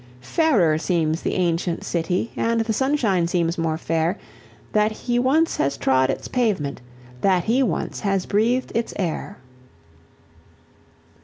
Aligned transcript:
Fairer 0.23 0.79
seems 0.79 1.21
the 1.21 1.35
ancient 1.35 1.83
city 1.83 2.31
and 2.35 2.61
the 2.61 2.73
sunshine 2.73 3.27
seems 3.27 3.55
more 3.59 3.77
fair, 3.77 4.17
That 4.71 4.91
he 4.91 5.19
once 5.19 5.57
has 5.57 5.77
trod 5.77 6.09
its 6.09 6.27
pavement, 6.27 6.81
that 7.21 7.43
he 7.43 7.61
once 7.61 7.99
has 7.99 8.25
breathed 8.25 8.71
its 8.73 8.95
air! 8.97 9.37